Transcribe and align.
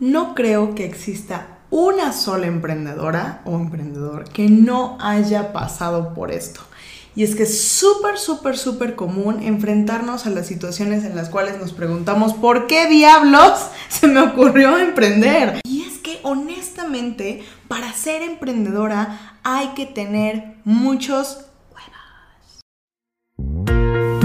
No 0.00 0.36
creo 0.36 0.76
que 0.76 0.84
exista 0.84 1.58
una 1.70 2.12
sola 2.12 2.46
emprendedora 2.46 3.42
o 3.44 3.56
emprendedor 3.56 4.24
que 4.30 4.48
no 4.48 4.96
haya 5.00 5.52
pasado 5.52 6.14
por 6.14 6.30
esto. 6.30 6.60
Y 7.16 7.24
es 7.24 7.34
que 7.34 7.42
es 7.42 7.60
súper, 7.62 8.16
súper, 8.16 8.56
súper 8.56 8.94
común 8.94 9.42
enfrentarnos 9.42 10.24
a 10.24 10.30
las 10.30 10.46
situaciones 10.46 11.04
en 11.04 11.16
las 11.16 11.28
cuales 11.28 11.58
nos 11.58 11.72
preguntamos 11.72 12.32
por 12.32 12.68
qué 12.68 12.88
diablos 12.88 13.58
se 13.88 14.06
me 14.06 14.20
ocurrió 14.20 14.78
emprender. 14.78 15.60
Y 15.64 15.82
es 15.82 15.98
que 15.98 16.20
honestamente, 16.22 17.42
para 17.66 17.92
ser 17.92 18.22
emprendedora 18.22 19.36
hay 19.42 19.70
que 19.74 19.84
tener 19.84 20.54
muchos 20.64 21.47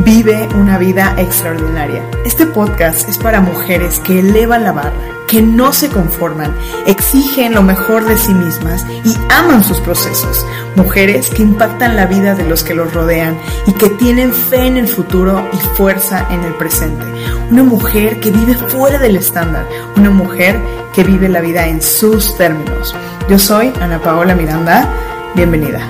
Vive 0.05 0.49
una 0.55 0.77
vida 0.77 1.15
extraordinaria. 1.17 2.03
Este 2.25 2.45
podcast 2.45 3.07
es 3.07 3.17
para 3.17 3.39
mujeres 3.39 4.01
que 4.01 4.19
elevan 4.19 4.65
la 4.65 4.73
barra, 4.73 4.91
que 5.29 5.41
no 5.41 5.71
se 5.71 5.87
conforman, 5.87 6.53
exigen 6.85 7.53
lo 7.53 7.63
mejor 7.63 8.03
de 8.03 8.17
sí 8.17 8.33
mismas 8.33 8.85
y 9.05 9.15
aman 9.29 9.63
sus 9.63 9.79
procesos. 9.79 10.45
Mujeres 10.75 11.29
que 11.29 11.43
impactan 11.43 11.95
la 11.95 12.05
vida 12.05 12.35
de 12.35 12.43
los 12.43 12.63
que 12.65 12.73
los 12.73 12.93
rodean 12.93 13.37
y 13.65 13.71
que 13.71 13.89
tienen 13.91 14.33
fe 14.33 14.67
en 14.67 14.75
el 14.75 14.89
futuro 14.89 15.47
y 15.53 15.57
fuerza 15.77 16.27
en 16.29 16.43
el 16.43 16.53
presente. 16.55 17.05
Una 17.49 17.63
mujer 17.63 18.19
que 18.19 18.31
vive 18.31 18.55
fuera 18.55 18.99
del 18.99 19.15
estándar. 19.15 19.65
Una 19.95 20.09
mujer 20.09 20.59
que 20.93 21.05
vive 21.05 21.29
la 21.29 21.39
vida 21.39 21.65
en 21.67 21.81
sus 21.81 22.35
términos. 22.35 22.93
Yo 23.29 23.39
soy 23.39 23.71
Ana 23.79 24.01
Paola 24.01 24.35
Miranda. 24.35 24.85
Bienvenida. 25.33 25.87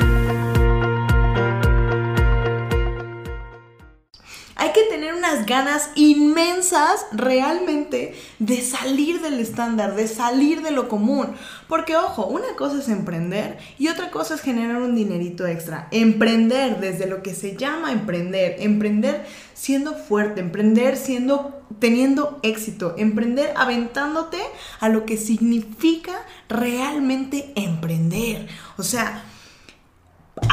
Ganas 5.46 5.90
inmensas 5.96 7.06
realmente 7.12 8.16
de 8.40 8.62
salir 8.62 9.22
del 9.22 9.40
estándar, 9.40 9.96
de 9.96 10.08
salir 10.08 10.62
de 10.62 10.72
lo 10.72 10.88
común. 10.88 11.36
Porque 11.68 11.96
ojo, 11.96 12.26
una 12.28 12.56
cosa 12.56 12.80
es 12.80 12.90
emprender 12.90 13.58
y 13.78 13.88
otra 13.88 14.12
cosa 14.12 14.36
es 14.36 14.42
generar 14.42 14.82
un 14.82 14.96
dinerito 14.96 15.46
extra. 15.48 15.88
Emprender 15.92 16.80
desde 16.80 17.08
lo 17.08 17.24
que 17.24 17.34
se 17.34 17.56
llama 17.56 17.92
emprender, 17.92 18.56
emprender 18.60 19.26
siendo 19.54 19.94
fuerte, 19.94 20.42
emprender 20.42 20.98
siendo 20.98 21.60
teniendo 21.80 22.40
éxito, 22.44 22.96
emprender 22.98 23.54
aventándote 23.56 24.38
a 24.80 24.90
lo 24.90 25.06
que 25.06 25.18
significa 25.18 26.14
realmente 26.48 27.52
emprender. 27.56 28.48
O 28.78 28.84
sea, 28.84 29.24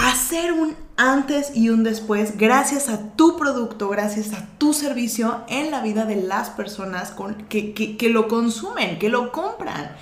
hacer 0.08 0.52
un 0.52 0.76
antes 0.96 1.52
y 1.54 1.70
un 1.70 1.82
después 1.82 2.36
gracias 2.36 2.88
a 2.88 3.14
tu 3.16 3.36
producto, 3.36 3.88
gracias 3.88 4.32
a 4.32 4.46
tu 4.58 4.72
servicio 4.72 5.42
en 5.48 5.70
la 5.70 5.82
vida 5.82 6.04
de 6.04 6.16
las 6.16 6.50
personas 6.50 7.14
que, 7.48 7.72
que 7.72 8.08
lo 8.10 8.28
consumen, 8.28 8.98
que 8.98 9.08
lo 9.08 9.32
compran. 9.32 9.96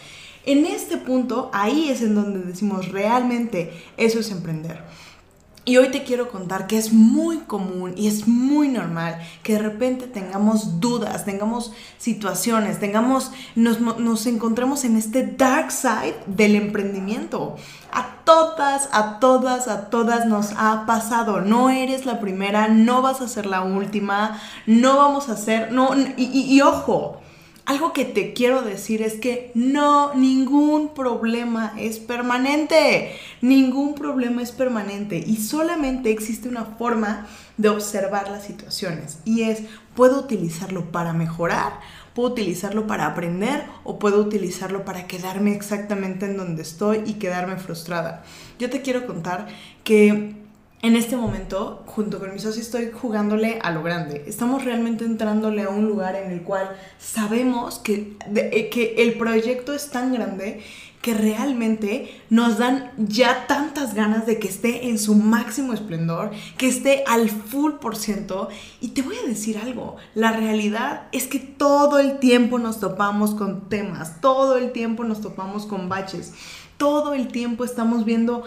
En 0.44 0.64
este 0.66 0.96
punto, 0.96 1.50
ahí 1.52 1.90
es 1.90 2.00
en 2.02 2.14
donde 2.14 2.40
decimos 2.40 2.88
realmente 2.88 3.72
eso 3.96 4.20
es 4.20 4.30
emprender. 4.30 4.82
Y 5.68 5.76
hoy 5.76 5.88
te 5.90 6.02
quiero 6.02 6.30
contar 6.30 6.66
que 6.66 6.78
es 6.78 6.94
muy 6.94 7.40
común 7.40 7.92
y 7.94 8.06
es 8.06 8.26
muy 8.26 8.68
normal 8.68 9.18
que 9.42 9.52
de 9.52 9.58
repente 9.58 10.06
tengamos 10.06 10.80
dudas, 10.80 11.26
tengamos 11.26 11.72
situaciones, 11.98 12.80
tengamos, 12.80 13.32
nos, 13.54 13.78
nos 13.78 14.26
encontremos 14.26 14.84
en 14.84 14.96
este 14.96 15.26
dark 15.26 15.70
side 15.70 16.16
del 16.24 16.54
emprendimiento. 16.54 17.56
A 17.92 18.24
todas, 18.24 18.88
a 18.92 19.18
todas, 19.18 19.68
a 19.68 19.90
todas 19.90 20.24
nos 20.24 20.54
ha 20.56 20.86
pasado. 20.86 21.42
No 21.42 21.68
eres 21.68 22.06
la 22.06 22.18
primera, 22.18 22.68
no 22.68 23.02
vas 23.02 23.20
a 23.20 23.28
ser 23.28 23.44
la 23.44 23.60
última, 23.60 24.40
no 24.64 24.96
vamos 24.96 25.28
a 25.28 25.36
ser, 25.36 25.70
no, 25.70 25.90
y 26.16 26.62
ojo, 26.62 27.20
algo 27.68 27.92
que 27.92 28.06
te 28.06 28.32
quiero 28.32 28.62
decir 28.62 29.02
es 29.02 29.20
que 29.20 29.50
no, 29.52 30.14
ningún 30.14 30.94
problema 30.94 31.74
es 31.76 31.98
permanente. 31.98 33.14
Ningún 33.42 33.94
problema 33.94 34.40
es 34.40 34.52
permanente 34.52 35.18
y 35.18 35.36
solamente 35.36 36.10
existe 36.10 36.48
una 36.48 36.64
forma 36.64 37.26
de 37.58 37.68
observar 37.68 38.30
las 38.30 38.44
situaciones 38.44 39.18
y 39.26 39.42
es, 39.42 39.64
puedo 39.94 40.18
utilizarlo 40.18 40.90
para 40.90 41.12
mejorar, 41.12 41.74
puedo 42.14 42.30
utilizarlo 42.30 42.86
para 42.86 43.04
aprender 43.04 43.64
o 43.84 43.98
puedo 43.98 44.18
utilizarlo 44.22 44.86
para 44.86 45.06
quedarme 45.06 45.54
exactamente 45.54 46.24
en 46.24 46.38
donde 46.38 46.62
estoy 46.62 47.02
y 47.04 47.14
quedarme 47.14 47.58
frustrada. 47.58 48.24
Yo 48.58 48.70
te 48.70 48.80
quiero 48.80 49.06
contar 49.06 49.46
que 49.84 50.47
en 50.80 50.94
este 50.94 51.16
momento, 51.16 51.82
junto 51.86 52.20
con 52.20 52.32
mi 52.32 52.38
socio, 52.38 52.62
estoy 52.62 52.90
jugándole 52.92 53.58
a 53.62 53.72
lo 53.72 53.82
grande. 53.82 54.24
Estamos 54.26 54.64
realmente 54.64 55.04
entrándole 55.04 55.62
a 55.64 55.70
un 55.70 55.86
lugar 55.86 56.14
en 56.14 56.30
el 56.30 56.42
cual 56.42 56.76
sabemos 56.98 57.78
que, 57.80 58.16
eh, 58.34 58.68
que 58.70 58.94
el 58.98 59.14
proyecto 59.14 59.74
es 59.74 59.90
tan 59.90 60.12
grande 60.12 60.62
que 61.02 61.14
realmente 61.14 62.22
nos 62.28 62.58
dan 62.58 62.92
ya 62.96 63.46
tantas 63.46 63.94
ganas 63.94 64.26
de 64.26 64.38
que 64.38 64.48
esté 64.48 64.88
en 64.88 64.98
su 64.98 65.14
máximo 65.14 65.72
esplendor, 65.72 66.32
que 66.56 66.68
esté 66.68 67.04
al 67.06 67.30
full 67.30 67.74
por 67.74 67.96
ciento. 67.96 68.48
Y 68.80 68.88
te 68.88 69.02
voy 69.02 69.16
a 69.16 69.26
decir 69.26 69.58
algo, 69.58 69.96
la 70.14 70.32
realidad 70.32 71.08
es 71.12 71.26
que 71.26 71.38
todo 71.38 71.98
el 71.98 72.18
tiempo 72.18 72.58
nos 72.58 72.80
topamos 72.80 73.34
con 73.34 73.68
temas, 73.68 74.20
todo 74.20 74.56
el 74.56 74.72
tiempo 74.72 75.04
nos 75.04 75.20
topamos 75.20 75.66
con 75.66 75.88
baches, 75.88 76.34
todo 76.76 77.14
el 77.14 77.28
tiempo 77.28 77.64
estamos 77.64 78.04
viendo, 78.04 78.44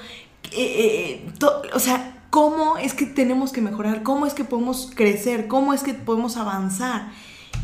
eh, 0.51 1.23
eh, 1.25 1.31
o 1.73 1.79
sea, 1.79 2.10
cómo 2.31 2.77
es 2.77 2.93
que 2.95 3.05
tenemos 3.05 3.51
que 3.51 3.61
mejorar, 3.61 4.01
cómo 4.01 4.25
es 4.25 4.33
que 4.33 4.45
podemos 4.45 4.89
crecer, 4.95 5.47
cómo 5.47 5.73
es 5.73 5.83
que 5.83 5.93
podemos 5.93 6.37
avanzar. 6.37 7.11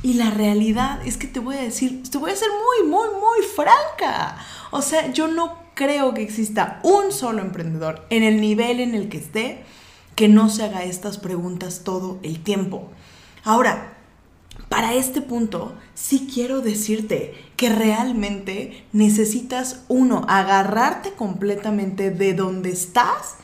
Y 0.04 0.14
la 0.14 0.30
realidad 0.30 1.00
es 1.08 1.18
que 1.18 1.26
te 1.26 1.40
voy 1.40 1.56
a 1.56 1.62
decir, 1.62 2.04
te 2.04 2.18
voy 2.20 2.32
a 2.32 2.36
ser 2.36 2.50
muy, 2.50 2.88
muy, 2.88 3.08
muy 3.08 3.46
franca. 3.56 4.38
O 4.70 4.82
sea, 4.84 5.12
yo 5.12 5.28
no 5.28 5.58
creo 5.74 6.14
que 6.14 6.22
exista 6.22 6.80
un 6.84 7.12
solo 7.12 7.42
emprendedor 7.42 8.06
en 8.10 8.24
el 8.24 8.42
nivel 8.42 8.80
en 8.80 8.94
el 8.94 9.10
que 9.10 9.18
esté 9.18 9.64
que 10.16 10.28
no 10.28 10.50
se 10.50 10.64
haga 10.64 10.84
estas 10.84 11.18
preguntas 11.18 11.82
todo 11.84 12.20
el 12.22 12.44
tiempo. 12.44 12.90
Ahora, 13.44 13.94
para 14.68 14.96
este 14.96 15.22
punto, 15.22 15.76
sí 15.94 16.30
quiero 16.34 16.60
decirte 16.62 17.36
que 17.56 17.70
realmente 17.70 18.86
necesitas, 18.92 19.86
uno, 19.88 20.26
agarrarte 20.28 21.14
completamente 21.14 22.12
de 22.12 22.34
donde 22.34 22.72
estás 22.72 23.38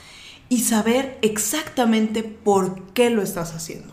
y 0.53 0.59
saber 0.59 1.17
exactamente 1.23 2.21
por 2.21 2.83
qué 2.93 3.09
lo 3.09 3.23
estás 3.23 3.55
haciendo. 3.55 3.91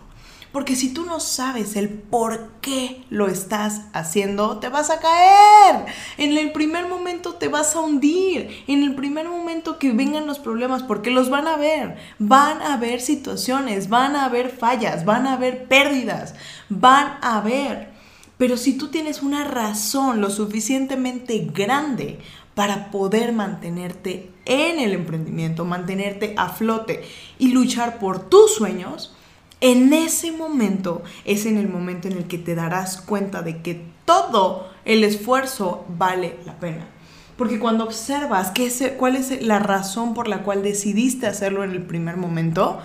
Porque 0.52 0.76
si 0.76 0.92
tú 0.92 1.06
no 1.06 1.18
sabes 1.18 1.74
el 1.74 1.88
por 1.88 2.50
qué 2.60 3.02
lo 3.08 3.28
estás 3.28 3.86
haciendo, 3.94 4.58
te 4.58 4.68
vas 4.68 4.90
a 4.90 5.00
caer. 5.00 5.86
En 6.18 6.36
el 6.36 6.52
primer 6.52 6.86
momento 6.86 7.36
te 7.36 7.48
vas 7.48 7.74
a 7.74 7.80
hundir. 7.80 8.62
En 8.66 8.82
el 8.82 8.94
primer 8.94 9.26
momento 9.26 9.78
que 9.78 9.92
vengan 9.92 10.26
los 10.26 10.38
problemas, 10.38 10.82
porque 10.82 11.10
los 11.10 11.30
van 11.30 11.48
a 11.48 11.56
ver. 11.56 11.96
Van 12.18 12.60
a 12.60 12.74
haber 12.74 13.00
situaciones, 13.00 13.88
van 13.88 14.14
a 14.14 14.26
haber 14.26 14.50
fallas, 14.50 15.06
van 15.06 15.26
a 15.26 15.32
haber 15.32 15.64
pérdidas, 15.64 16.34
van 16.68 17.16
a 17.22 17.38
haber. 17.38 17.88
Pero 18.36 18.58
si 18.58 18.76
tú 18.76 18.88
tienes 18.88 19.22
una 19.22 19.44
razón 19.44 20.20
lo 20.20 20.28
suficientemente 20.28 21.38
grande 21.54 22.18
para 22.54 22.90
poder 22.90 23.32
mantenerte 23.32 24.28
en 24.50 24.80
el 24.80 24.92
emprendimiento, 24.92 25.64
mantenerte 25.64 26.34
a 26.36 26.48
flote 26.48 27.04
y 27.38 27.52
luchar 27.52 28.00
por 28.00 28.28
tus 28.28 28.52
sueños, 28.52 29.14
en 29.60 29.92
ese 29.92 30.32
momento 30.32 31.02
es 31.24 31.46
en 31.46 31.56
el 31.56 31.68
momento 31.68 32.08
en 32.08 32.14
el 32.14 32.24
que 32.24 32.36
te 32.36 32.56
darás 32.56 33.00
cuenta 33.00 33.42
de 33.42 33.62
que 33.62 33.86
todo 34.04 34.68
el 34.84 35.04
esfuerzo 35.04 35.84
vale 35.88 36.36
la 36.44 36.58
pena. 36.58 36.88
Porque 37.36 37.60
cuando 37.60 37.84
observas 37.84 38.50
qué 38.50 38.66
es, 38.66 38.82
cuál 38.98 39.14
es 39.14 39.40
la 39.40 39.60
razón 39.60 40.14
por 40.14 40.26
la 40.26 40.42
cual 40.42 40.64
decidiste 40.64 41.28
hacerlo 41.28 41.62
en 41.62 41.70
el 41.70 41.82
primer 41.82 42.16
momento, 42.16 42.80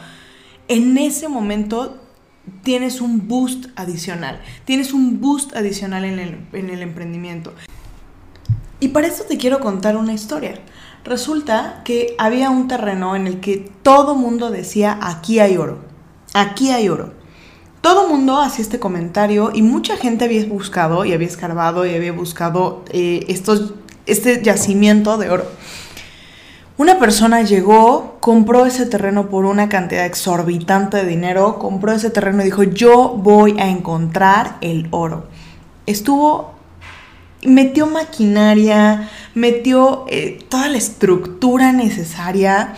en 0.67 0.97
ese 0.99 1.27
momento 1.29 1.97
tienes 2.61 3.01
un 3.01 3.27
boost 3.27 3.67
adicional. 3.75 4.39
Tienes 4.65 4.93
un 4.93 5.19
boost 5.19 5.55
adicional 5.55 6.05
en 6.05 6.19
el, 6.19 6.37
en 6.53 6.69
el 6.69 6.83
emprendimiento. 6.83 7.53
Y 8.79 8.89
para 8.89 9.07
eso 9.07 9.23
te 9.23 9.37
quiero 9.37 9.59
contar 9.61 9.97
una 9.97 10.13
historia. 10.13 10.59
Resulta 11.05 11.81
que 11.85 12.15
había 12.17 12.49
un 12.49 12.67
terreno 12.67 13.15
en 13.15 13.27
el 13.27 13.39
que 13.39 13.71
todo 13.83 14.15
mundo 14.15 14.49
decía, 14.49 14.97
aquí 15.03 15.39
hay 15.39 15.55
oro, 15.55 15.77
aquí 16.33 16.71
hay 16.71 16.89
oro. 16.89 17.13
Todo 17.81 18.09
mundo 18.09 18.41
hacía 18.41 18.63
este 18.63 18.79
comentario 18.79 19.51
y 19.53 19.61
mucha 19.61 19.97
gente 19.97 20.25
había 20.25 20.43
buscado 20.47 21.05
y 21.05 21.13
había 21.13 21.27
escarbado 21.27 21.85
y 21.85 21.93
había 21.93 22.11
buscado 22.11 22.83
eh, 22.89 23.23
este 24.07 24.41
yacimiento 24.41 25.19
de 25.19 25.29
oro. 25.29 25.45
Una 26.77 26.97
persona 26.97 27.43
llegó, 27.43 28.17
compró 28.19 28.65
ese 28.65 28.87
terreno 28.87 29.29
por 29.29 29.45
una 29.45 29.69
cantidad 29.69 30.07
exorbitante 30.07 30.97
de 30.97 31.05
dinero, 31.05 31.59
compró 31.59 31.91
ese 31.91 32.09
terreno 32.09 32.41
y 32.41 32.45
dijo, 32.45 32.63
yo 32.63 33.09
voy 33.09 33.59
a 33.59 33.69
encontrar 33.69 34.57
el 34.61 34.87
oro. 34.89 35.27
Estuvo 35.85 36.54
metió 37.45 37.87
maquinaria, 37.87 39.09
metió 39.33 40.05
eh, 40.09 40.39
toda 40.49 40.69
la 40.69 40.77
estructura 40.77 41.71
necesaria. 41.71 42.73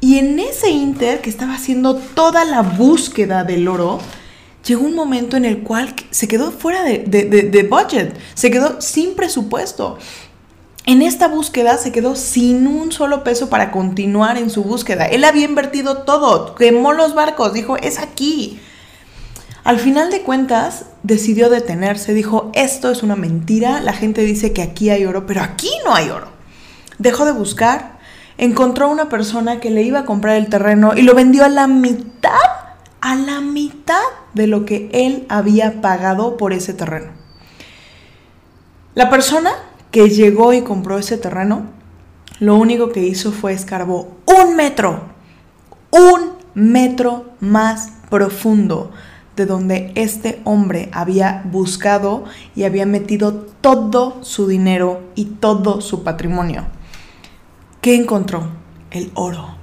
Y 0.00 0.18
en 0.18 0.38
ese 0.38 0.70
inter 0.70 1.20
que 1.20 1.30
estaba 1.30 1.54
haciendo 1.54 1.96
toda 1.96 2.44
la 2.44 2.62
búsqueda 2.62 3.44
del 3.44 3.68
oro, 3.68 3.98
llegó 4.66 4.84
un 4.84 4.94
momento 4.94 5.36
en 5.36 5.44
el 5.44 5.58
cual 5.62 5.94
se 6.10 6.28
quedó 6.28 6.50
fuera 6.50 6.82
de, 6.84 6.98
de 6.98 7.62
budget, 7.64 8.16
se 8.34 8.50
quedó 8.50 8.80
sin 8.80 9.14
presupuesto. 9.14 9.98
En 10.86 11.02
esta 11.02 11.28
búsqueda 11.28 11.76
se 11.76 11.92
quedó 11.92 12.16
sin 12.16 12.66
un 12.66 12.90
solo 12.90 13.22
peso 13.22 13.50
para 13.50 13.70
continuar 13.70 14.38
en 14.38 14.48
su 14.48 14.64
búsqueda. 14.64 15.06
Él 15.06 15.24
había 15.24 15.44
invertido 15.44 15.98
todo, 15.98 16.54
quemó 16.54 16.92
los 16.92 17.14
barcos, 17.14 17.52
dijo, 17.52 17.76
es 17.76 17.98
aquí. 17.98 18.58
Al 19.62 19.78
final 19.78 20.10
de 20.10 20.22
cuentas, 20.22 20.86
decidió 21.02 21.50
detenerse, 21.50 22.14
dijo, 22.14 22.50
esto 22.54 22.90
es 22.90 23.02
una 23.02 23.16
mentira, 23.16 23.80
la 23.80 23.92
gente 23.92 24.22
dice 24.22 24.52
que 24.52 24.62
aquí 24.62 24.90
hay 24.90 25.04
oro, 25.04 25.26
pero 25.26 25.42
aquí 25.42 25.70
no 25.84 25.94
hay 25.94 26.08
oro. 26.08 26.28
Dejó 26.98 27.26
de 27.26 27.32
buscar, 27.32 27.98
encontró 28.38 28.88
una 28.88 29.10
persona 29.10 29.60
que 29.60 29.70
le 29.70 29.82
iba 29.82 30.00
a 30.00 30.04
comprar 30.06 30.36
el 30.36 30.48
terreno 30.48 30.92
y 30.96 31.02
lo 31.02 31.14
vendió 31.14 31.44
a 31.44 31.48
la 31.48 31.66
mitad, 31.66 32.32
a 33.02 33.14
la 33.14 33.40
mitad 33.42 34.00
de 34.32 34.46
lo 34.46 34.64
que 34.64 34.88
él 34.92 35.26
había 35.28 35.82
pagado 35.82 36.38
por 36.38 36.54
ese 36.54 36.72
terreno. 36.72 37.12
La 38.94 39.10
persona 39.10 39.50
que 39.90 40.08
llegó 40.08 40.54
y 40.54 40.62
compró 40.62 40.98
ese 40.98 41.18
terreno, 41.18 41.64
lo 42.38 42.56
único 42.56 42.92
que 42.92 43.02
hizo 43.02 43.30
fue 43.30 43.52
escarbó 43.52 44.16
un 44.24 44.56
metro, 44.56 45.02
un 45.90 46.32
metro 46.54 47.26
más 47.40 47.92
profundo 48.08 48.90
de 49.40 49.46
donde 49.46 49.90
este 49.94 50.42
hombre 50.44 50.90
había 50.92 51.42
buscado 51.50 52.24
y 52.54 52.64
había 52.64 52.84
metido 52.84 53.32
todo 53.32 54.22
su 54.22 54.46
dinero 54.46 55.00
y 55.14 55.24
todo 55.24 55.80
su 55.80 56.04
patrimonio. 56.04 56.66
¿Qué 57.80 57.94
encontró? 57.94 58.50
El 58.90 59.10
oro. 59.14 59.56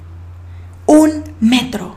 Un 0.88 1.24
metro. 1.40 1.96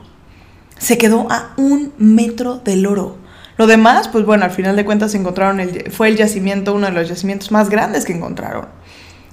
Se 0.76 0.98
quedó 0.98 1.26
a 1.30 1.54
un 1.56 1.94
metro 1.96 2.56
del 2.56 2.84
oro. 2.84 3.16
Lo 3.56 3.66
demás, 3.66 4.08
pues 4.08 4.26
bueno, 4.26 4.44
al 4.44 4.50
final 4.50 4.76
de 4.76 4.84
cuentas 4.84 5.14
encontraron 5.14 5.58
el, 5.58 5.90
fue 5.90 6.08
el 6.08 6.16
yacimiento, 6.16 6.74
uno 6.74 6.86
de 6.86 6.92
los 6.92 7.08
yacimientos 7.08 7.50
más 7.50 7.70
grandes 7.70 8.04
que 8.04 8.12
encontraron. 8.12 8.66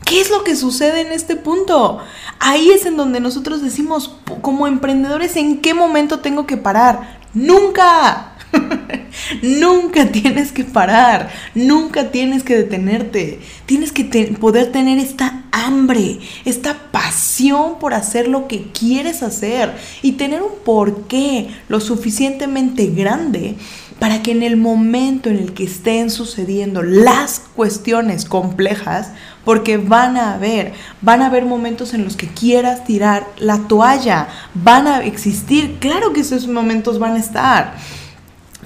¿Qué 0.06 0.22
es 0.22 0.30
lo 0.30 0.46
que 0.46 0.56
sucede 0.56 1.02
en 1.02 1.12
este 1.12 1.36
punto? 1.36 2.00
Ahí 2.40 2.72
es 2.72 2.86
en 2.86 2.96
donde 2.96 3.20
nosotros 3.20 3.62
decimos, 3.62 4.16
como 4.42 4.68
emprendedores, 4.68 5.36
¿en 5.36 5.60
qué 5.60 5.74
momento 5.74 6.22
tengo 6.22 6.48
que 6.48 6.56
parar? 6.56 7.20
Nunca. 7.34 8.37
nunca 9.42 10.06
tienes 10.12 10.52
que 10.52 10.64
parar, 10.64 11.30
nunca 11.56 12.12
tienes 12.12 12.44
que 12.44 12.56
detenerte. 12.56 13.40
Tienes 13.66 13.92
que 13.92 14.06
poder 14.40 14.72
tener 14.72 14.98
esta 15.00 15.44
hambre, 15.52 16.20
esta 16.46 16.78
pasión 16.92 17.80
por 17.80 17.94
hacer 17.94 18.28
lo 18.28 18.48
que 18.48 18.64
quieres 18.72 19.24
hacer 19.24 19.76
y 20.02 20.14
tener 20.14 20.42
un 20.42 20.52
porqué 20.64 21.50
lo 21.68 21.80
suficientemente 21.80 22.88
grande 22.88 23.56
para 24.00 24.22
que 24.22 24.32
en 24.32 24.44
el 24.44 24.58
momento 24.58 25.30
en 25.30 25.38
el 25.38 25.54
que 25.54 25.64
estén 25.64 26.12
sucediendo 26.12 26.84
las 26.84 27.42
cuestiones 27.56 28.26
complejas, 28.26 29.10
porque 29.44 29.78
van 29.78 30.18
a 30.18 30.34
haber, 30.34 30.74
van 31.02 31.22
a 31.22 31.28
haber 31.28 31.46
momentos 31.46 31.94
en 31.94 32.04
los 32.04 32.16
que 32.16 32.28
quieras 32.28 32.84
tirar 32.84 33.26
la 33.38 33.68
toalla, 33.68 34.28
van 34.54 34.88
a 34.88 35.04
existir, 35.04 35.78
claro 35.80 36.14
que 36.14 36.22
esos 36.22 36.48
momentos 36.48 37.00
van 37.00 37.16
a 37.16 37.20
estar. 37.20 37.76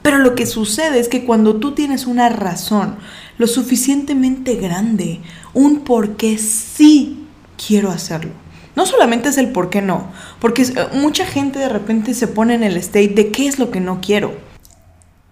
Pero 0.01 0.17
lo 0.17 0.35
que 0.35 0.45
sucede 0.45 0.99
es 0.99 1.07
que 1.07 1.25
cuando 1.25 1.57
tú 1.57 1.73
tienes 1.73 2.07
una 2.07 2.29
razón 2.29 2.95
lo 3.37 3.47
suficientemente 3.47 4.55
grande, 4.55 5.19
un 5.53 5.81
por 5.81 6.15
qué 6.15 6.37
sí 6.37 7.25
quiero 7.67 7.91
hacerlo. 7.91 8.31
No 8.75 8.85
solamente 8.85 9.29
es 9.29 9.37
el 9.37 9.51
por 9.51 9.69
qué 9.69 9.81
no, 9.81 10.11
porque 10.39 10.63
eh, 10.63 10.73
mucha 10.93 11.25
gente 11.25 11.59
de 11.59 11.69
repente 11.69 12.13
se 12.13 12.27
pone 12.27 12.55
en 12.55 12.63
el 12.63 12.77
state 12.77 13.09
de 13.09 13.31
qué 13.31 13.47
es 13.47 13.59
lo 13.59 13.69
que 13.69 13.81
no 13.81 13.99
quiero. 14.01 14.33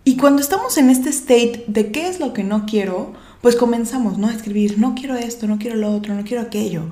Y 0.03 0.17
cuando 0.17 0.41
estamos 0.41 0.77
en 0.77 0.89
este 0.89 1.09
state 1.09 1.63
de 1.67 1.91
qué 1.91 2.07
es 2.07 2.19
lo 2.19 2.33
que 2.33 2.43
no 2.43 2.65
quiero, 2.65 3.13
pues 3.41 3.55
comenzamos 3.55 4.17
¿no? 4.17 4.27
a 4.27 4.33
escribir, 4.33 4.77
no 4.77 4.95
quiero 4.95 5.15
esto, 5.15 5.47
no 5.47 5.57
quiero 5.57 5.77
lo 5.77 5.91
otro, 5.91 6.13
no 6.15 6.23
quiero 6.23 6.43
aquello. 6.43 6.83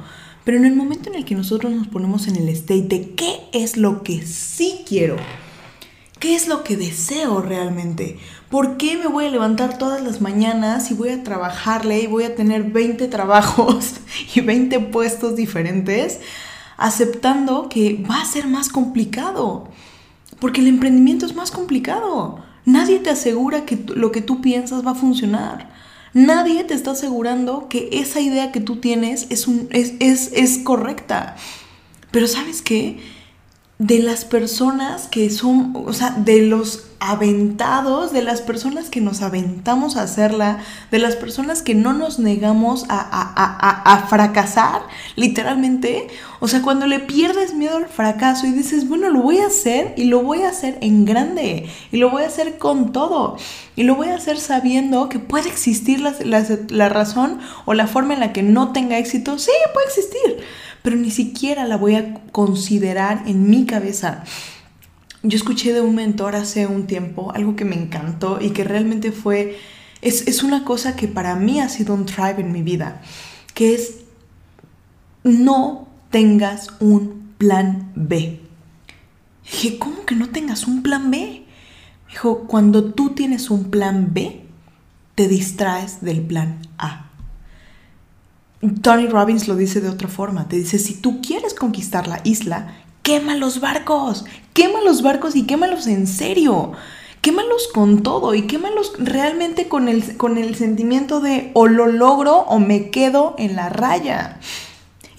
Pero 0.45 0.57
en 0.57 0.65
el 0.65 0.75
momento 0.75 1.09
en 1.09 1.15
el 1.15 1.25
que 1.25 1.35
nosotros 1.35 1.74
nos 1.74 1.88
ponemos 1.88 2.27
en 2.27 2.38
el 2.38 2.47
state 2.50 2.83
de 2.83 3.09
qué 3.15 3.41
es 3.51 3.75
lo 3.75 4.03
que 4.03 4.25
sí 4.25 4.81
quiero, 4.88 5.18
¿Qué 6.19 6.35
es 6.35 6.47
lo 6.47 6.63
que 6.63 6.77
deseo 6.77 7.41
realmente? 7.41 8.17
¿Por 8.49 8.77
qué 8.77 8.97
me 8.97 9.07
voy 9.07 9.25
a 9.25 9.29
levantar 9.29 9.77
todas 9.77 10.01
las 10.01 10.19
mañanas 10.19 10.89
y 10.89 10.95
voy 10.95 11.09
a 11.09 11.23
trabajarle 11.23 11.99
y 11.99 12.07
voy 12.07 12.23
a 12.23 12.35
tener 12.35 12.63
20 12.63 13.07
trabajos 13.09 13.95
y 14.33 14.41
20 14.41 14.79
puestos 14.79 15.35
diferentes 15.35 16.19
aceptando 16.77 17.69
que 17.69 18.03
va 18.09 18.21
a 18.21 18.25
ser 18.25 18.47
más 18.47 18.69
complicado? 18.69 19.69
Porque 20.39 20.61
el 20.61 20.67
emprendimiento 20.67 21.25
es 21.25 21.35
más 21.35 21.51
complicado. 21.51 22.43
Nadie 22.65 22.99
te 22.99 23.11
asegura 23.11 23.65
que 23.65 23.77
lo 23.95 24.11
que 24.11 24.21
tú 24.21 24.41
piensas 24.41 24.85
va 24.85 24.91
a 24.91 24.95
funcionar. 24.95 25.71
Nadie 26.13 26.63
te 26.63 26.73
está 26.73 26.91
asegurando 26.91 27.67
que 27.69 27.89
esa 27.91 28.21
idea 28.21 28.51
que 28.51 28.59
tú 28.59 28.77
tienes 28.77 29.27
es, 29.29 29.47
es, 29.69 29.93
es, 29.99 30.31
es 30.33 30.57
correcta. 30.59 31.35
Pero 32.11 32.27
¿sabes 32.27 32.61
qué? 32.61 32.99
De 33.79 34.00
las 34.00 34.25
personas 34.25 35.07
que 35.07 35.29
son, 35.29 35.74
o 35.75 35.94
sea, 35.94 36.09
de 36.09 36.41
los 36.41 36.88
aventados, 37.00 38.12
de 38.12 38.24
las 38.24 38.41
personas 38.41 38.89
que 38.89 39.01
nos 39.01 39.21
aventamos 39.21 39.97
a 39.97 40.01
hacerla, 40.01 40.59
de 40.89 40.97
las 40.97 41.15
personas 41.15 41.62
que 41.62 41.75
no 41.75 41.94
nos 41.94 42.18
negamos 42.18 42.85
a, 42.89 42.97
a, 43.00 44.07
fracasar, 44.07 44.81
literalmente. 45.15 46.07
O 46.39 46.47
sea, 46.47 46.63
cuando 46.63 46.88
le 46.88 47.00
pierdes 47.00 47.53
miedo 47.53 47.77
al 47.77 47.88
fracaso 47.88 48.47
y 48.47 48.51
dices, 48.51 48.89
bueno, 48.89 49.09
lo 49.09 49.21
voy 49.21 49.38
a 49.38 49.45
hacer 49.47 49.94
y 49.95 50.06
lo 50.06 50.24
voy 50.24 50.41
a 50.41 50.50
hacer 50.50 50.79
en 50.81 51.06
grande 51.06 51.69
y 51.91 51.97
lo 51.97 52.09
voy 52.09 52.24
a 52.24 52.27
hacer 52.27 52.57
con 52.57 52.91
todo 52.91 53.38
y 53.75 53.83
lo 53.83 53.95
voy 53.95 54.07
a 54.07 54.15
hacer 54.15 54.39
sabiendo 54.39 55.07
que 55.07 55.19
puede 55.19 55.50
existir 55.50 56.00
la, 56.00 56.15
la 56.69 56.89
razón 56.89 57.39
o 57.65 57.75
la 57.75 57.85
forma 57.85 58.15
en 58.15 58.21
la 58.21 58.33
que 58.33 58.41
no 58.41 58.71
tenga 58.71 58.97
éxito, 58.97 59.38
sí, 59.38 59.51
puede 59.71 59.85
existir 59.85 60.44
pero 60.88 60.95
ni 60.95 61.12
siquiera 61.12 61.66
la 61.66 61.75
voy 61.75 61.95
a 61.95 62.13
considerar 62.31 63.24
en 63.25 63.50
mi 63.50 63.66
cabeza. 63.66 64.24
Yo 65.22 65.36
escuché 65.36 65.74
de 65.74 65.81
un 65.81 65.95
mentor 65.95 66.34
hace 66.38 66.66
un 66.66 66.88
tiempo 66.88 67.34
algo 67.34 67.57
que 67.57 67.66
me 67.66 67.75
encantó 67.75 68.39
y 68.39 68.51
que 68.51 68.63
realmente 68.63 69.12
fue, 69.12 69.57
es, 70.01 70.30
es 70.30 70.44
una 70.44 70.63
cosa 70.63 70.95
que 70.95 71.10
para 71.10 71.36
mí 71.36 71.60
ha 71.60 71.68
sido 71.68 71.94
un 71.94 72.06
drive 72.06 72.39
en 72.39 72.54
mi 72.54 72.62
vida, 72.62 73.01
que 73.54 73.75
es 73.75 73.95
no 75.25 75.89
tengas 76.10 76.69
un 76.80 77.34
plan 77.38 77.92
B. 77.94 78.39
Dije, 79.44 79.80
¿cómo 79.80 80.06
que 80.06 80.16
no 80.16 80.30
tengas 80.30 80.68
un 80.68 80.84
plan 80.84 81.12
B? 81.12 81.44
Dijo, 82.10 82.48
cuando 82.48 82.94
tú 82.94 83.10
tienes 83.10 83.50
un 83.50 83.72
plan 83.72 84.13
B, 84.13 84.45
te 85.16 85.28
distraes 85.28 86.00
del 86.00 86.22
plan 86.22 86.60
A. 86.78 87.06
Tony 88.81 89.08
Robbins 89.08 89.48
lo 89.48 89.55
dice 89.55 89.81
de 89.81 89.89
otra 89.89 90.08
forma. 90.08 90.48
Te 90.48 90.55
dice, 90.55 90.79
si 90.79 90.96
tú 90.96 91.22
quieres 91.22 91.53
conquistar 91.53 92.08
la 92.08 92.22
isla, 92.24 92.75
quema 93.03 93.36
los 93.36 93.60
barcos. 93.60 94.25
Quema 94.53 94.81
los 94.81 95.01
barcos 95.01 95.36
y 95.36 95.46
quémalos 95.46 95.88
en 95.88 96.08
serio. 96.08 96.72
Quémalos 97.22 97.67
con 97.74 98.03
todo 98.03 98.34
y 98.34 98.48
quémalos 98.48 98.93
realmente 99.00 99.67
con 99.67 99.89
el, 99.89 100.17
con 100.17 100.38
el 100.38 100.55
sentimiento 100.55 101.20
de 101.20 101.51
o 101.53 101.67
lo 101.67 101.88
logro 101.88 102.38
o 102.38 102.60
me 102.60 102.89
quedo 102.89 103.36
en 103.38 103.55
la 103.55 103.70
raya. 103.70 104.39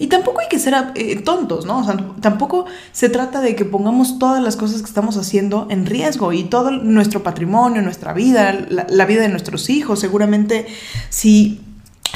Y 0.01 0.07
tampoco 0.07 0.39
hay 0.39 0.47
que 0.47 0.59
ser 0.59 0.73
eh, 0.95 1.17
tontos, 1.17 1.65
¿no? 1.65 1.79
O 1.79 1.83
sea, 1.83 1.97
tampoco 2.21 2.65
se 2.93 3.09
trata 3.09 3.41
de 3.41 3.55
que 3.55 3.65
pongamos 3.65 4.17
todas 4.17 4.41
las 4.41 4.55
cosas 4.55 4.81
que 4.81 4.87
estamos 4.87 5.17
haciendo 5.17 5.67
en 5.69 5.85
riesgo 5.85 6.31
y 6.31 6.45
todo 6.45 6.71
nuestro 6.71 7.21
patrimonio, 7.21 7.81
nuestra 7.81 8.13
vida, 8.13 8.53
la, 8.69 8.87
la 8.89 9.05
vida 9.05 9.21
de 9.21 9.29
nuestros 9.29 9.69
hijos. 9.69 9.99
Seguramente 9.99 10.67
si 11.09 11.59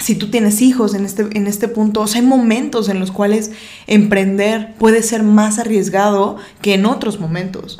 si 0.01 0.15
tú 0.15 0.29
tienes 0.29 0.61
hijos 0.61 0.93
en 0.95 1.05
este, 1.05 1.27
en 1.33 1.47
este 1.47 1.67
punto, 1.67 2.05
hay 2.13 2.21
momentos 2.21 2.89
en 2.89 2.99
los 2.99 3.11
cuales 3.11 3.51
emprender 3.87 4.73
puede 4.77 5.03
ser 5.03 5.23
más 5.23 5.59
arriesgado 5.59 6.37
que 6.61 6.73
en 6.73 6.85
otros 6.85 7.19
momentos. 7.19 7.79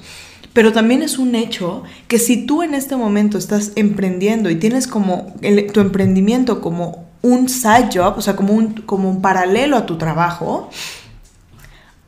Pero 0.54 0.72
también 0.72 1.02
es 1.02 1.18
un 1.18 1.34
hecho 1.34 1.84
que 2.08 2.20
si 2.20 2.46
tú 2.46 2.62
en 2.62 2.76
este 2.76 2.96
momento 2.96 3.38
estás 3.38 3.72
emprendiendo 3.76 4.50
y 4.52 4.56
tienes 4.56 4.88
como 4.88 5.34
tu 5.74 5.80
emprendimiento 5.80 6.62
como 6.62 7.06
un 7.24 7.50
side 7.50 7.90
job, 7.92 8.18
o 8.18 8.22
sea, 8.22 8.36
como 8.36 8.54
un, 8.54 8.74
como 8.74 9.10
un 9.10 9.22
paralelo 9.22 9.78
a 9.78 9.86
tu 9.86 9.98
trabajo, 9.98 10.70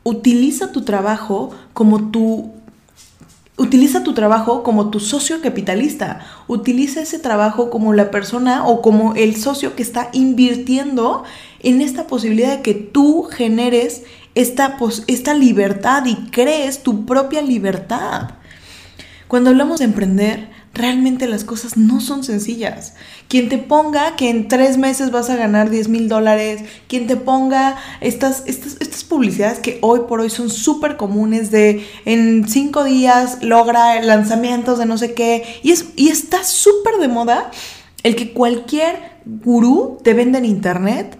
utiliza 0.04 0.70
tu 0.70 0.82
trabajo 0.82 1.50
como 1.72 2.10
tu 2.10 2.52
Utiliza 3.58 4.02
tu 4.02 4.12
trabajo 4.12 4.62
como 4.62 4.90
tu 4.90 5.00
socio 5.00 5.40
capitalista. 5.40 6.20
Utiliza 6.46 7.00
ese 7.00 7.18
trabajo 7.18 7.70
como 7.70 7.94
la 7.94 8.10
persona 8.10 8.66
o 8.66 8.82
como 8.82 9.14
el 9.14 9.36
socio 9.36 9.74
que 9.74 9.82
está 9.82 10.10
invirtiendo 10.12 11.24
en 11.60 11.80
esta 11.80 12.06
posibilidad 12.06 12.56
de 12.56 12.62
que 12.62 12.74
tú 12.74 13.22
generes 13.22 14.02
esta, 14.34 14.76
esta 15.06 15.32
libertad 15.32 16.04
y 16.04 16.16
crees 16.30 16.82
tu 16.82 17.06
propia 17.06 17.40
libertad. 17.40 18.32
Cuando 19.26 19.50
hablamos 19.50 19.78
de 19.78 19.86
emprender, 19.86 20.50
realmente 20.76 21.26
las 21.26 21.44
cosas 21.44 21.76
no 21.76 22.00
son 22.00 22.22
sencillas. 22.22 22.94
Quien 23.28 23.48
te 23.48 23.58
ponga 23.58 24.14
que 24.16 24.28
en 24.28 24.48
tres 24.48 24.76
meses 24.76 25.10
vas 25.10 25.30
a 25.30 25.36
ganar 25.36 25.70
10 25.70 25.88
mil 25.88 26.08
dólares, 26.08 26.62
quien 26.86 27.06
te 27.06 27.16
ponga 27.16 27.76
estas, 28.00 28.42
estas, 28.46 28.76
estas 28.80 29.04
publicidades 29.04 29.58
que 29.58 29.78
hoy 29.80 30.00
por 30.08 30.20
hoy 30.20 30.30
son 30.30 30.50
súper 30.50 30.96
comunes 30.96 31.50
de 31.50 31.86
en 32.04 32.48
cinco 32.48 32.84
días 32.84 33.38
logra 33.42 34.02
lanzamientos 34.02 34.78
de 34.78 34.86
no 34.86 34.98
sé 34.98 35.14
qué, 35.14 35.60
y, 35.62 35.72
es, 35.72 35.86
y 35.96 36.08
está 36.08 36.44
súper 36.44 36.96
de 36.96 37.08
moda 37.08 37.50
el 38.02 38.14
que 38.14 38.32
cualquier 38.32 39.16
gurú 39.24 39.98
te 40.04 40.14
venda 40.14 40.38
en 40.38 40.44
internet 40.44 41.18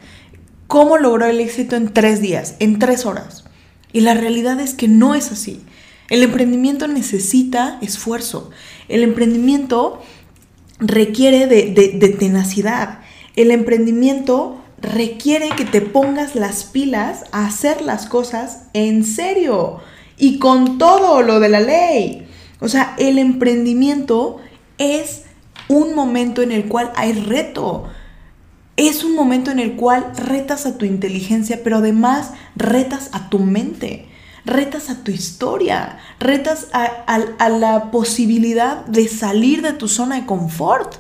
cómo 0.67 0.99
logró 0.99 1.27
el 1.27 1.41
éxito 1.41 1.77
en 1.77 1.93
tres 1.93 2.21
días, 2.21 2.57
en 2.59 2.79
tres 2.79 3.07
horas. 3.07 3.45
Y 3.93 4.01
la 4.01 4.15
realidad 4.15 4.61
es 4.61 4.75
que 4.75 4.89
no 4.89 5.15
es 5.15 5.33
así. 5.33 5.63
El 6.09 6.23
emprendimiento 6.23 6.87
necesita 6.87 7.79
esfuerzo. 7.81 8.51
El 8.89 9.03
emprendimiento 9.03 10.01
requiere 10.79 11.47
de, 11.47 12.17
tenacidad. 12.19 13.01
El 13.35 13.51
emprendimiento 13.51 14.63
requiere 14.81 15.51
que 15.51 15.65
te 15.65 15.81
pongas 15.81 16.35
las 16.35 16.65
pilas 16.65 17.25
a 17.33 17.47
hacer 17.47 17.83
las 17.83 18.07
cosas 18.07 18.65
en 18.73 19.05
serio 19.05 19.79
y 20.19 20.39
con 20.39 20.79
todo 20.79 21.23
lo 21.23 21.41
de 21.41 21.49
la 21.49 21.61
ley. 21.61 22.27
O 22.61 22.69
sea, 22.69 22.95
el 22.99 23.19
emprendimiento 23.19 24.39
es 24.79 25.23
un 25.69 25.95
momento 25.95 26.43
en 26.43 26.53
el 26.53 26.67
cual 26.67 26.93
hay 26.97 27.13
reto. 27.13 27.85
Es 28.77 29.05
un 29.05 29.15
momento 29.15 29.51
en 29.51 29.59
el 29.59 29.75
cual 29.77 30.13
retas 30.17 30.67
a 30.67 30.77
tu 30.77 30.85
inteligencia, 30.85 31.61
pero 31.65 31.79
además 31.79 32.33
retas 32.57 33.09
a 33.13 33.31
tu 33.31 33.39
mente 33.39 34.07
retas 34.47 34.91
a 34.91 35.03
tu 35.03 35.11
historia, 35.11 35.99
retas 36.21 36.69
a, 36.73 37.49
la 37.49 37.91
posibilidad 37.91 38.87
de 38.87 39.09
salir 39.09 39.61
de 39.61 39.73
tu 39.73 39.89
zona 39.89 40.21
de 40.21 40.27
confort. 40.27 40.95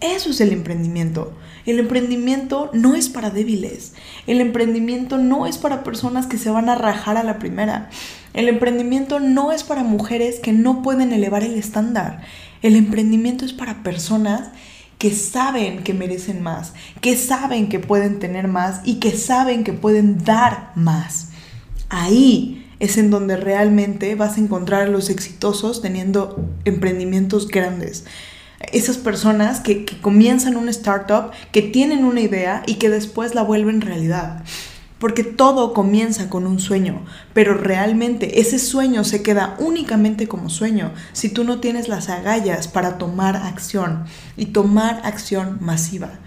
Eso 0.00 0.30
es 0.30 0.40
el 0.40 0.52
emprendimiento. 0.52 1.34
El 1.66 1.80
emprendimiento 1.80 2.70
no 2.72 2.94
es 2.94 3.08
para 3.08 3.30
débiles. 3.30 3.94
El 4.26 4.40
emprendimiento 4.40 5.18
no 5.18 5.46
es 5.46 5.58
para 5.58 5.82
personas 5.82 6.26
que 6.26 6.38
se 6.38 6.50
van 6.50 6.68
a 6.68 6.74
rajar 6.74 7.16
a 7.16 7.24
la 7.24 7.38
primera. 7.38 7.90
El 8.34 8.48
emprendimiento 8.48 9.18
no 9.18 9.50
es 9.50 9.64
para 9.64 9.82
mujeres 9.82 10.38
que 10.38 10.52
no 10.52 10.82
pueden 10.82 11.12
elevar 11.12 11.42
el 11.42 11.54
estándar. 11.54 12.22
El 12.62 12.76
emprendimiento 12.76 13.44
es 13.44 13.52
para 13.52 13.82
personas 13.82 14.50
que 14.98 15.10
saben 15.10 15.82
que 15.82 15.92
merecen 15.92 16.42
más, 16.42 16.72
que 17.00 17.16
saben 17.16 17.68
que 17.68 17.80
pueden 17.80 18.20
tener 18.20 18.46
más 18.46 18.80
y 18.84 18.96
que 18.96 19.10
saben 19.16 19.64
que 19.64 19.72
pueden 19.72 20.24
dar 20.24 20.70
más. 20.76 21.30
Ahí 21.88 22.64
es 22.80 22.98
en 22.98 23.10
donde 23.10 23.36
realmente 23.36 24.14
vas 24.14 24.36
a 24.36 24.40
encontrar 24.40 24.82
a 24.82 24.88
los 24.88 25.10
exitosos 25.10 25.80
teniendo 25.80 26.44
emprendimientos 26.64 27.48
grandes. 27.48 28.04
Esas 28.72 28.96
personas 28.96 29.60
que, 29.60 29.84
comienzan 30.00 30.56
una 30.56 30.70
startup, 30.70 31.30
que 31.52 31.62
tienen 31.62 32.04
una 32.04 32.20
idea 32.20 32.62
y 32.66 32.74
que 32.74 32.88
después 32.88 33.34
la 33.34 33.42
vuelven 33.42 33.80
realidad. 33.80 34.42
Porque 34.98 35.22
todo 35.22 35.74
comienza 35.74 36.30
con 36.30 36.46
un 36.46 36.60
sueño, 36.60 37.04
pero 37.34 37.54
realmente 37.54 38.40
ese 38.40 38.58
sueño 38.58 39.04
se 39.04 39.22
queda 39.22 39.54
únicamente 39.58 40.28
como 40.28 40.48
sueño 40.48 40.92
si 41.12 41.28
tú 41.28 41.44
no 41.44 41.60
tienes 41.60 41.88
las 41.88 42.08
agallas 42.08 42.68
para 42.68 42.96
tomar 42.96 43.36
acción 43.36 44.04
y 44.36 44.46
tomar 44.46 45.02
acción 45.04 45.58
masiva. 45.60 46.20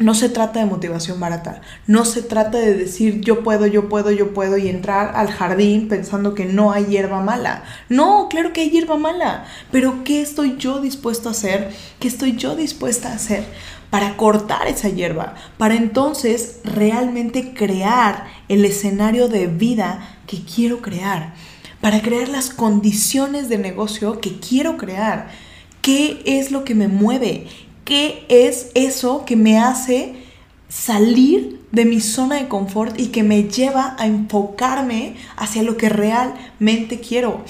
No 0.00 0.14
se 0.14 0.28
trata 0.28 0.60
de 0.60 0.66
motivación 0.66 1.18
barata, 1.18 1.60
no 1.88 2.04
se 2.04 2.22
trata 2.22 2.58
de 2.58 2.74
decir 2.74 3.20
yo 3.20 3.42
puedo, 3.42 3.66
yo 3.66 3.88
puedo, 3.88 4.12
yo 4.12 4.32
puedo 4.32 4.56
y 4.56 4.68
entrar 4.68 5.16
al 5.16 5.26
jardín 5.28 5.88
pensando 5.88 6.36
que 6.36 6.44
no 6.44 6.70
hay 6.70 6.84
hierba 6.84 7.20
mala. 7.20 7.64
No, 7.88 8.28
claro 8.30 8.52
que 8.52 8.60
hay 8.60 8.70
hierba 8.70 8.96
mala, 8.96 9.46
pero 9.72 10.04
¿qué 10.04 10.22
estoy 10.22 10.56
yo 10.56 10.80
dispuesto 10.80 11.28
a 11.28 11.32
hacer? 11.32 11.74
¿Qué 11.98 12.06
estoy 12.06 12.36
yo 12.36 12.54
dispuesta 12.54 13.08
a 13.08 13.14
hacer 13.14 13.44
para 13.90 14.16
cortar 14.16 14.68
esa 14.68 14.88
hierba? 14.88 15.34
Para 15.56 15.74
entonces 15.74 16.60
realmente 16.62 17.52
crear 17.52 18.26
el 18.48 18.64
escenario 18.64 19.26
de 19.26 19.48
vida 19.48 20.16
que 20.28 20.44
quiero 20.44 20.80
crear, 20.80 21.34
para 21.80 22.02
crear 22.02 22.28
las 22.28 22.50
condiciones 22.50 23.48
de 23.48 23.58
negocio 23.58 24.20
que 24.20 24.38
quiero 24.38 24.76
crear. 24.76 25.28
¿Qué 25.82 26.22
es 26.24 26.52
lo 26.52 26.62
que 26.62 26.76
me 26.76 26.86
mueve? 26.86 27.48
Qué 27.88 28.26
es 28.28 28.70
eso 28.74 29.24
que 29.24 29.34
me 29.34 29.58
hace 29.58 30.14
salir 30.68 31.58
de 31.72 31.86
mi 31.86 32.02
zona 32.02 32.34
de 32.36 32.46
confort 32.46 33.00
y 33.00 33.06
que 33.06 33.22
me 33.22 33.44
lleva 33.44 33.96
a 33.98 34.06
enfocarme 34.06 35.16
hacia 35.38 35.62
lo 35.62 35.78
que 35.78 35.88
realmente 35.88 37.00
quiero. 37.00 37.42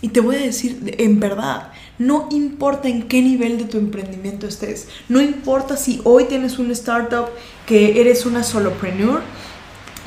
Y 0.00 0.10
te 0.10 0.20
voy 0.20 0.36
a 0.36 0.42
decir, 0.42 0.94
en 0.96 1.18
verdad, 1.18 1.72
no 1.98 2.28
importa 2.30 2.88
en 2.88 3.08
qué 3.08 3.20
nivel 3.20 3.58
de 3.58 3.64
tu 3.64 3.78
emprendimiento 3.78 4.46
estés, 4.46 4.86
no 5.08 5.20
importa 5.20 5.76
si 5.76 6.00
hoy 6.04 6.26
tienes 6.26 6.60
un 6.60 6.70
startup 6.70 7.26
que 7.66 8.00
eres 8.00 8.26
una 8.26 8.44
solopreneur, 8.44 9.22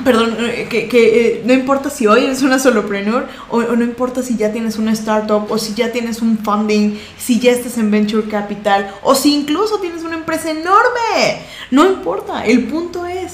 perdón, 0.03 0.37
eh, 0.39 0.67
que, 0.69 0.87
eh, 0.91 1.43
no 1.45 1.53
importa 1.53 1.89
si 1.89 2.07
hoy 2.07 2.25
eres 2.25 2.41
una 2.41 2.59
solopreneur 2.59 3.27
o, 3.49 3.57
o, 3.57 3.75
no 3.75 3.83
importa 3.83 4.21
si 4.21 4.37
ya 4.37 4.51
tienes 4.51 4.77
una 4.77 4.91
startup 4.91 5.51
o 5.51 5.57
si 5.57 5.73
ya 5.73 5.91
tienes 5.91 6.21
un 6.21 6.37
funding, 6.37 6.97
si 7.17 7.39
ya 7.39 7.51
estás 7.51 7.77
en 7.77 7.91
venture 7.91 8.27
capital 8.27 8.93
o 9.03 9.15
si 9.15 9.33
incluso 9.33 9.79
tienes 9.79 10.03
una 10.03 10.15
empresa 10.15 10.51
enorme. 10.51 11.41
No 11.71 11.85
importa, 11.85 12.45
el 12.45 12.67
punto 12.67 13.05
es, 13.05 13.33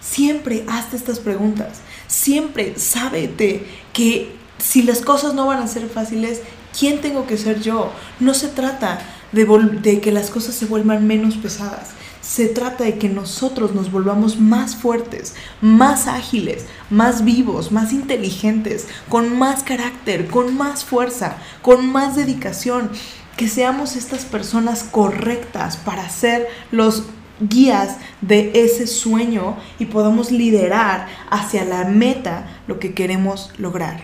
siempre 0.00 0.64
hazte 0.68 0.96
estas 0.96 1.20
preguntas, 1.20 1.80
siempre 2.06 2.74
sábete 2.76 3.66
que 3.92 4.36
si 4.58 4.82
las 4.82 5.00
cosas 5.00 5.34
no 5.34 5.46
van 5.46 5.62
a 5.62 5.66
ser 5.66 5.88
fáciles, 5.88 6.42
¿quién 6.78 7.00
tengo 7.00 7.26
que 7.26 7.36
ser 7.36 7.60
yo? 7.60 7.92
No 8.20 8.34
se 8.34 8.48
trata 8.48 8.98
de, 9.32 9.44
de 9.82 10.00
que 10.00 10.12
las 10.12 10.30
cosas 10.30 10.54
se 10.54 10.66
vuelvan 10.66 11.06
menos 11.06 11.36
pesadas 11.36 11.90
se 12.28 12.46
trata 12.46 12.84
de 12.84 12.98
que 12.98 13.08
nosotros 13.08 13.74
nos 13.74 13.90
volvamos 13.90 14.38
más 14.38 14.76
fuertes, 14.76 15.34
más 15.62 16.06
ágiles, 16.06 16.66
más 16.90 17.24
vivos, 17.24 17.72
más 17.72 17.90
inteligentes, 17.90 18.86
con 19.08 19.38
más 19.38 19.62
carácter, 19.62 20.26
con 20.26 20.54
más 20.54 20.84
fuerza, 20.84 21.38
con 21.62 21.90
más 21.90 22.16
dedicación, 22.16 22.90
que 23.38 23.48
seamos 23.48 23.96
estas 23.96 24.26
personas 24.26 24.82
correctas 24.82 25.78
para 25.78 26.10
ser 26.10 26.46
los 26.70 27.04
guías 27.40 27.96
de 28.20 28.50
ese 28.54 28.86
sueño 28.86 29.56
y 29.78 29.86
podamos 29.86 30.30
liderar 30.30 31.06
hacia 31.30 31.64
la 31.64 31.84
meta 31.84 32.46
lo 32.66 32.78
que 32.78 32.92
queremos 32.92 33.52
lograr. 33.56 34.02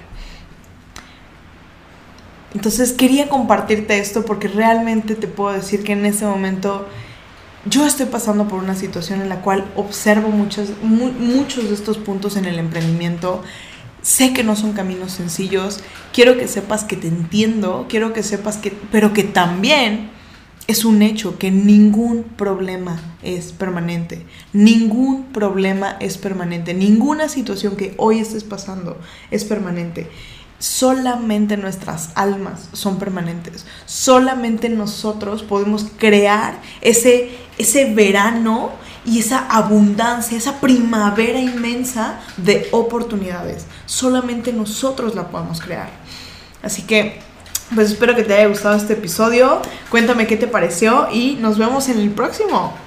Entonces 2.55 2.95
quería 2.95 3.29
compartirte 3.29 3.99
esto 3.99 4.25
porque 4.25 4.49
realmente 4.49 5.15
te 5.15 5.29
puedo 5.29 5.53
decir 5.53 5.83
que 5.83 5.93
en 5.93 6.07
ese 6.07 6.25
momento 6.25 6.89
yo 7.67 7.87
estoy 7.87 8.07
pasando 8.07 8.49
por 8.49 8.63
una 8.63 8.75
situación 8.75 9.23
en 9.23 9.29
la 9.29 9.41
cual 9.41 9.65
observo 9.77 10.29
muchos, 10.29 10.69
de 10.69 11.75
estos 11.75 11.99
puntos 11.99 12.37
en 12.37 12.45
el 12.45 12.59
emprendimiento. 12.59 13.43
Sé 14.03 14.35
que 14.35 14.45
no 14.45 14.55
son 14.55 14.75
caminos 14.75 15.13
sencillos, 15.13 15.81
quiero 16.13 16.37
que 16.37 16.47
sepas 16.47 16.85
que 16.85 16.97
te 16.97 17.09
entiendo, 17.09 17.87
quiero 17.89 18.13
que 18.13 18.23
sepas 18.23 18.59
que, 18.59 18.71
pero 18.93 19.15
que 19.15 19.23
también 19.23 20.11
es 20.67 20.85
un 20.85 21.01
hecho 21.01 21.39
que 21.39 21.51
ningún 21.51 22.23
problema 22.23 23.01
es 23.23 23.53
permanente, 23.53 24.27
ningún 24.53 25.25
problema 25.33 25.97
es 26.01 26.19
permanente, 26.19 26.75
ninguna 26.75 27.31
situación 27.31 27.77
que 27.77 27.95
hoy 27.97 28.19
estés 28.19 28.45
pasando 28.45 28.99
es 29.31 29.45
permanente. 29.45 30.11
Solamente 30.59 31.59
nuestras 31.59 32.11
almas 32.15 32.71
son 32.73 32.99
permanentes. 32.99 33.67
Solamente 33.85 34.71
nosotros 34.71 35.43
podemos 35.43 35.87
crear 35.99 36.59
ese, 36.81 37.31
ese 37.59 37.93
verano 37.93 38.73
y 39.05 39.19
esa 39.19 39.47
abundancia, 39.49 40.39
esa 40.39 40.61
primavera 40.61 41.39
inmensa 41.39 42.21
de 42.37 42.69
oportunidades. 42.73 43.67
Solamente 43.87 44.53
nosotros 44.53 45.15
la 45.15 45.29
podemos 45.29 45.61
crear. 45.61 45.91
Así 46.63 46.83
que, 46.83 47.21
pues 47.75 47.91
espero 47.91 48.15
que 48.15 48.23
te 48.23 48.35
haya 48.35 48.49
gustado 48.49 48.77
este 48.77 48.95
episodio. 48.95 49.61
Cuéntame 49.91 50.27
qué 50.27 50.37
te 50.37 50.47
pareció 50.47 51.09
y 51.13 51.35
nos 51.35 51.59
vemos 51.59 51.89
en 51.89 51.99
el 51.99 52.11
próximo. 52.11 52.84